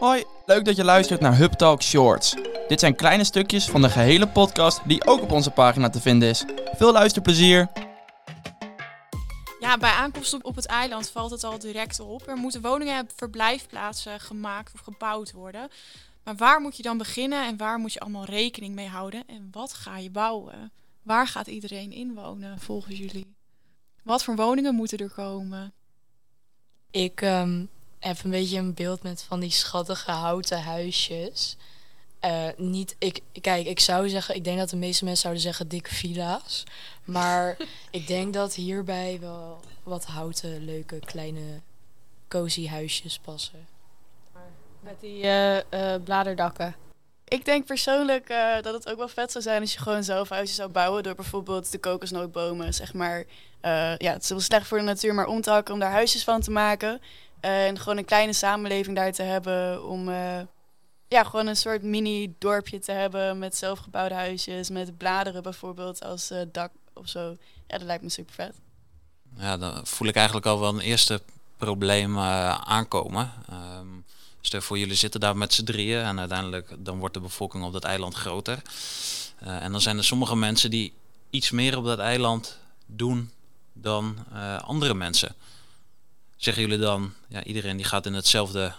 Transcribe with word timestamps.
Hoi, 0.00 0.24
leuk 0.46 0.64
dat 0.64 0.76
je 0.76 0.84
luistert 0.84 1.20
naar 1.20 1.36
Hub 1.36 1.52
Talk 1.52 1.82
Shorts. 1.82 2.34
Dit 2.68 2.80
zijn 2.80 2.94
kleine 2.94 3.24
stukjes 3.24 3.68
van 3.68 3.82
de 3.82 3.90
gehele 3.90 4.28
podcast 4.28 4.80
die 4.88 5.06
ook 5.06 5.22
op 5.22 5.30
onze 5.30 5.50
pagina 5.50 5.90
te 5.90 6.00
vinden 6.00 6.28
is. 6.28 6.44
Veel 6.72 6.92
luisterplezier! 6.92 7.68
Ja, 9.58 9.78
bij 9.78 9.90
aankomst 9.90 10.42
op, 10.42 10.56
het 10.56 10.66
eiland 10.66 11.10
valt 11.10 11.30
het 11.30 11.44
al 11.44 11.58
direct 11.58 12.00
op. 12.00 12.28
Er 12.28 12.36
moeten 12.36 12.60
woningen 12.60 12.96
en 12.96 13.08
verblijfplaatsen 13.16 14.20
gemaakt 14.20 14.72
of 14.74 14.80
gebouwd 14.80 15.32
worden. 15.32 15.68
Maar 16.24 16.36
waar 16.36 16.60
moet 16.60 16.76
je 16.76 16.82
dan 16.82 16.98
beginnen 16.98 17.46
en 17.46 17.56
waar 17.56 17.78
moet 17.78 17.92
je 17.92 18.00
allemaal 18.00 18.24
rekening 18.24 18.74
mee 18.74 18.88
houden? 18.88 19.22
En 19.26 19.48
wat 19.50 19.72
ga 19.72 19.98
je 19.98 20.10
bouwen? 20.10 20.72
Waar 21.02 21.26
gaat 21.26 21.46
iedereen 21.46 21.92
inwonen 21.92 22.58
volgens 22.58 22.98
jullie? 22.98 23.34
Wat 24.02 24.24
voor 24.24 24.36
woningen 24.36 24.74
moeten 24.74 24.98
er 24.98 25.10
komen? 25.10 25.72
Ik 26.90 27.20
ehm, 27.22 27.64
heb 28.00 28.24
een 28.24 28.30
beetje 28.30 28.58
een 28.58 28.74
beeld 28.74 29.02
met 29.02 29.22
van 29.22 29.40
die 29.40 29.50
schattige 29.50 30.10
houten 30.10 30.62
huisjes. 30.62 31.56
Eh, 32.20 32.46
niet, 32.56 32.96
ik, 32.98 33.20
kijk, 33.40 33.66
ik 33.66 33.80
zou 33.80 34.08
zeggen, 34.08 34.34
ik 34.34 34.44
denk 34.44 34.58
dat 34.58 34.70
de 34.70 34.76
meeste 34.76 35.04
mensen 35.04 35.22
zouden 35.22 35.42
zeggen 35.42 35.68
dikke 35.68 35.94
villa's. 35.94 36.64
Maar 37.04 37.56
ik 37.90 38.06
denk 38.06 38.34
dat 38.34 38.54
hierbij 38.54 39.18
wel 39.20 39.60
wat 39.82 40.04
houten, 40.04 40.64
leuke, 40.64 40.98
kleine, 40.98 41.60
cozy 42.28 42.66
huisjes 42.68 43.18
passen. 43.18 43.66
Met 44.80 45.00
die 45.00 45.22
eh, 45.22 45.56
eh, 45.94 46.02
bladerdakken. 46.02 46.74
Ik 47.28 47.44
denk 47.44 47.66
persoonlijk 47.66 48.28
eh, 48.28 48.62
dat 48.62 48.74
het 48.74 48.88
ook 48.88 48.96
wel 48.98 49.08
vet 49.08 49.32
zou 49.32 49.44
zijn 49.44 49.60
als 49.60 49.72
je 49.72 49.78
gewoon 49.78 50.04
zelf 50.04 50.28
huisjes 50.28 50.56
zou 50.56 50.70
bouwen 50.70 51.02
door 51.02 51.14
bijvoorbeeld 51.14 51.72
de 51.72 51.78
kokosnootbomen, 51.78 52.74
zeg 52.74 52.94
maar. 52.94 53.24
eh, 53.60 53.96
ja, 53.96 54.12
het 54.12 54.22
is 54.22 54.28
wel 54.28 54.40
slecht 54.40 54.66
voor 54.66 54.78
de 54.78 54.84
natuur, 54.84 55.14
maar 55.14 55.26
om 55.26 55.40
te 55.40 55.50
hakken 55.50 55.74
om 55.74 55.80
daar 55.80 55.90
huisjes 55.90 56.24
van 56.24 56.40
te 56.40 56.50
maken. 56.50 57.00
En 57.40 57.78
gewoon 57.78 57.96
een 57.96 58.04
kleine 58.04 58.32
samenleving 58.32 58.96
daar 58.96 59.12
te 59.12 59.22
hebben 59.22 59.84
om 59.84 60.08
eh, 60.08 60.40
ja, 61.08 61.24
gewoon 61.24 61.46
een 61.46 61.56
soort 61.56 61.82
mini 61.82 62.34
dorpje 62.38 62.78
te 62.78 62.92
hebben 62.92 63.38
met 63.38 63.56
zelfgebouwde 63.56 64.14
huisjes, 64.14 64.70
met 64.70 64.98
bladeren 64.98 65.42
bijvoorbeeld 65.42 66.04
als 66.04 66.30
eh, 66.30 66.40
dak 66.52 66.70
of 66.94 67.08
zo. 67.08 67.36
Ja, 67.66 67.78
dat 67.78 67.86
lijkt 67.86 68.02
me 68.02 68.08
super 68.08 68.34
vet. 68.34 68.54
Ja, 69.36 69.56
dan 69.56 69.86
voel 69.86 70.08
ik 70.08 70.16
eigenlijk 70.16 70.46
al 70.46 70.60
wel 70.60 70.68
een 70.68 70.80
eerste 70.80 71.20
probleem 71.56 72.16
eh, 72.16 72.60
aankomen. 72.60 73.32
Ehm 73.48 73.88
stel 74.42 74.60
voor 74.60 74.78
jullie 74.78 74.94
zitten 74.94 75.20
daar 75.20 75.36
met 75.36 75.54
z'n 75.54 75.64
drieën 75.64 76.02
en 76.02 76.18
uiteindelijk 76.18 76.74
dan 76.78 76.98
wordt 76.98 77.14
de 77.14 77.20
bevolking 77.20 77.64
op 77.64 77.72
dat 77.72 77.84
eiland 77.84 78.14
groter. 78.14 78.62
En 79.38 79.72
dan 79.72 79.80
zijn 79.80 79.96
er 79.96 80.04
sommige 80.04 80.36
mensen 80.36 80.70
die 80.70 80.92
iets 81.30 81.50
meer 81.50 81.76
op 81.76 81.84
dat 81.84 81.98
eiland 81.98 82.58
doen 82.86 83.30
dan 83.72 84.16
andere 84.64 84.94
mensen. 84.94 85.34
Zeggen 86.40 86.62
jullie 86.62 86.78
dan, 86.78 87.12
ja, 87.28 87.44
iedereen 87.44 87.76
die 87.76 87.86
gaat 87.86 88.06
in 88.06 88.14
hetzelfde 88.14 88.72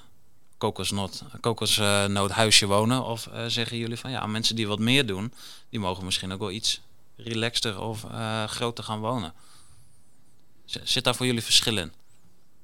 kokosnoot, 0.58 1.24
kokosnoothuisje 1.42 2.66
wonen? 2.66 3.04
Of 3.04 3.28
eh, 3.28 3.46
zeggen 3.46 3.78
jullie 3.78 3.98
van 3.98 4.12
ja, 4.12 4.26
mensen 4.28 4.56
die 4.56 4.68
wat 4.68 4.80
meer 4.80 5.06
doen, 5.06 5.34
die 5.70 5.80
mogen 5.80 6.06
misschien 6.06 6.32
ook 6.32 6.40
wel 6.40 6.52
iets 6.52 6.82
relaxter 7.16 7.80
of 7.80 8.04
eh, 8.04 8.44
groter 8.44 8.84
gaan 8.84 9.00
wonen? 9.00 9.34
Zit 10.66 11.04
daar 11.04 11.16
voor 11.16 11.26
jullie 11.26 11.44
verschil 11.44 11.78
in? 11.78 11.92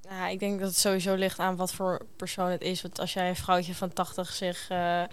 Nou, 0.10 0.32
ik 0.32 0.40
denk 0.40 0.60
dat 0.60 0.70
het 0.70 0.78
sowieso 0.78 1.16
ligt 1.16 1.40
aan 1.40 1.56
wat 1.56 1.74
voor 1.74 2.06
persoon 2.16 2.50
het 2.50 2.62
is. 2.62 2.82
Want 2.82 3.00
als 3.00 3.14
jij 3.14 3.30
een 3.30 3.36
vrouwtje 3.36 3.76
van 3.76 3.94
80 3.94 4.34
zich 4.34 4.70
eh, 4.70 5.04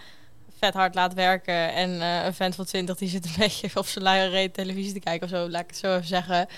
vet 0.59 0.75
hard 0.75 0.95
laat 0.95 1.15
werken 1.15 1.73
en 1.73 1.91
een 2.01 2.35
vent 2.35 2.55
van 2.55 2.65
20 2.65 2.97
die 2.97 3.09
zit 3.09 3.25
een 3.25 3.35
beetje 3.47 3.71
op 3.75 3.87
zijn 3.87 4.05
luie 4.05 4.51
televisie 4.51 4.93
te 4.93 5.01
kijken 5.01 5.25
of 5.27 5.33
zo, 5.33 5.48
laat 5.48 5.63
ik 5.63 5.71
het 5.71 5.79
zo 5.79 5.95
even 5.95 6.09
zeggen, 6.09 6.48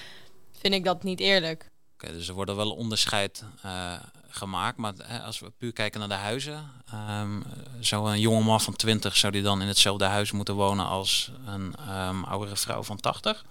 vind 0.52 0.74
ik 0.74 0.84
dat 0.84 1.02
niet 1.02 1.20
eerlijk. 1.20 1.74
Oké, 2.02 2.12
dus 2.12 2.28
er 2.28 2.34
wordt 2.34 2.50
er 2.50 2.56
wel 2.56 2.70
een 2.70 2.76
onderscheid 2.76 3.44
eh, 3.62 3.94
gemaakt. 4.28 4.76
Maar 4.76 4.92
hè, 5.02 5.20
als 5.20 5.40
we 5.40 5.50
puur 5.50 5.72
kijken 5.72 6.00
naar 6.00 6.08
de 6.08 6.14
huizen, 6.14 6.70
ehm 6.90 7.40
zou 7.80 8.10
een 8.10 8.20
jonge 8.20 8.42
man 8.42 8.60
van 8.60 8.76
20 8.76 9.16
zou 9.16 9.32
die 9.32 9.42
dan 9.42 9.60
in 9.60 9.68
hetzelfde 9.68 10.04
huis 10.04 10.32
moeten 10.32 10.54
wonen 10.54 10.86
als 10.86 11.32
een 11.46 11.74
ehm, 11.78 12.24
oudere 12.24 12.56
vrouw 12.56 12.82
van 12.82 13.00
80? 13.00 13.44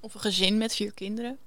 Of 0.00 0.14
een 0.14 0.20
gezin 0.20 0.58
met 0.58 0.74
vier 0.74 0.92
kinderen? 0.92 1.38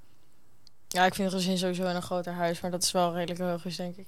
Ja, 0.87 1.05
ik 1.05 1.13
vind 1.13 1.31
een 1.31 1.39
gezin 1.39 1.57
sowieso 1.57 1.87
in 1.87 1.95
een 1.95 2.01
groter 2.01 2.33
huis, 2.33 2.61
maar 2.61 2.71
dat 2.71 2.83
is 2.83 2.91
wel 2.91 3.13
redelijk 3.13 3.39
logisch, 3.39 3.75
denk 3.75 3.95
ik. 3.95 4.07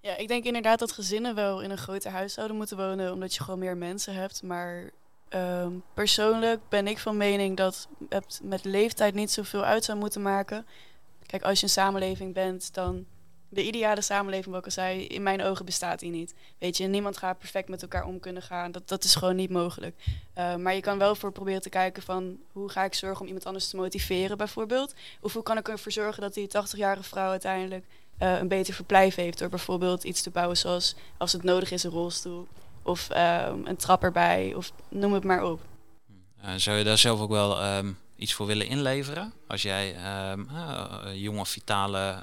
Ja, 0.00 0.16
ik 0.16 0.28
denk 0.28 0.44
inderdaad 0.44 0.78
dat 0.78 0.92
gezinnen 0.92 1.34
wel 1.34 1.60
in 1.60 1.70
een 1.70 1.78
groter 1.78 2.10
huis 2.10 2.32
zouden 2.32 2.56
moeten 2.56 2.76
wonen, 2.76 3.12
omdat 3.12 3.34
je 3.34 3.42
gewoon 3.42 3.58
meer 3.58 3.76
mensen 3.76 4.14
hebt. 4.14 4.42
Maar 4.42 4.90
ehm, 5.28 5.72
persoonlijk 5.94 6.60
ben 6.68 6.86
ik 6.86 6.98
van 6.98 7.16
mening 7.16 7.56
dat 7.56 7.88
het 8.08 8.40
met 8.42 8.64
leeftijd 8.64 9.14
niet 9.14 9.30
zoveel 9.30 9.64
uit 9.64 9.84
zou 9.84 9.98
moeten 9.98 10.22
maken. 10.22 10.66
Kijk, 11.28 11.42
als 11.42 11.58
je 11.58 11.64
een 11.64 11.72
samenleving 11.72 12.34
bent, 12.34 12.74
dan 12.74 13.06
de 13.48 13.66
ideale 13.66 14.00
samenleving, 14.00 14.48
wat 14.50 14.58
ik 14.58 14.64
al 14.64 14.70
zei, 14.70 15.06
in 15.06 15.22
mijn 15.22 15.42
ogen 15.42 15.64
bestaat 15.64 16.00
die 16.00 16.10
niet. 16.10 16.34
Weet 16.58 16.76
je, 16.76 16.86
niemand 16.86 17.16
gaat 17.16 17.38
perfect 17.38 17.68
met 17.68 17.82
elkaar 17.82 18.04
om 18.04 18.20
kunnen 18.20 18.42
gaan. 18.42 18.72
Dat, 18.72 18.88
dat 18.88 19.04
is 19.04 19.14
gewoon 19.14 19.36
niet 19.36 19.50
mogelijk. 19.50 19.94
Uh, 20.38 20.56
maar 20.56 20.74
je 20.74 20.80
kan 20.80 20.98
wel 20.98 21.14
voor 21.14 21.32
proberen 21.32 21.62
te 21.62 21.68
kijken 21.68 22.02
van 22.02 22.38
hoe 22.52 22.68
ga 22.68 22.84
ik 22.84 22.94
zorgen 22.94 23.20
om 23.20 23.26
iemand 23.26 23.46
anders 23.46 23.68
te 23.68 23.76
motiveren, 23.76 24.36
bijvoorbeeld. 24.36 24.94
Of 25.20 25.32
hoe 25.32 25.42
kan 25.42 25.58
ik 25.58 25.68
ervoor 25.68 25.92
zorgen 25.92 26.22
dat 26.22 26.34
die 26.34 26.48
80-jarige 26.48 27.02
vrouw 27.02 27.30
uiteindelijk 27.30 27.84
uh, 28.22 28.38
een 28.38 28.48
beter 28.48 28.74
verblijf 28.74 29.14
heeft 29.14 29.38
door 29.38 29.48
bijvoorbeeld 29.48 30.04
iets 30.04 30.22
te 30.22 30.30
bouwen 30.30 30.56
zoals 30.56 30.94
als 31.16 31.32
het 31.32 31.42
nodig 31.42 31.70
is 31.70 31.82
een 31.82 31.90
rolstoel 31.90 32.46
of 32.82 33.08
um, 33.10 33.66
een 33.66 33.76
trap 33.76 34.02
erbij 34.02 34.54
of 34.54 34.72
noem 34.88 35.12
het 35.12 35.24
maar 35.24 35.44
op. 35.44 35.60
Zou 36.56 36.78
je 36.78 36.84
daar 36.84 36.98
zelf 36.98 37.20
ook 37.20 37.30
wel 37.30 37.76
um, 37.76 37.98
iets 38.18 38.34
voor 38.34 38.46
willen 38.46 38.66
inleveren? 38.66 39.32
Als 39.46 39.62
jij 39.62 39.96
um, 40.32 40.48
uh, 40.52 40.98
jonge, 41.14 41.46
vitale, 41.46 42.22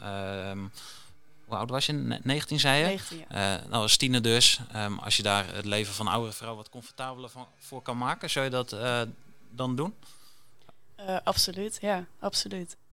hoe 1.45 1.57
oud 1.57 1.69
was 1.69 1.85
je? 1.85 1.93
19 2.23 2.59
zei 2.59 2.79
je? 2.79 2.85
19, 2.85 3.25
ja. 3.29 3.61
nou, 3.69 3.81
als 3.81 3.97
tiener 3.97 4.21
dus, 4.21 4.59
als 4.99 5.17
je 5.17 5.23
daar 5.23 5.53
het 5.53 5.65
leven 5.65 5.93
van 5.93 6.07
oudere 6.07 6.33
vrouw 6.33 6.55
wat 6.55 6.69
comfortabeler 6.69 7.29
van, 7.29 7.47
voor 7.57 7.81
kan 7.81 7.97
maken, 7.97 8.29
zou 8.29 8.45
je 8.45 8.51
dat 8.51 8.75
dan 9.49 9.75
doen? 9.75 9.93
Uh, 10.99 11.17
absoluut, 11.23 11.77
ja, 11.81 12.05
absoluut. 12.19 12.77